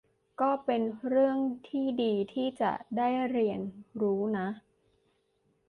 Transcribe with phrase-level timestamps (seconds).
[0.41, 3.59] ก็เป็นเรื่องที่ดีที่จะได้เรียน
[4.01, 4.47] รู้นะ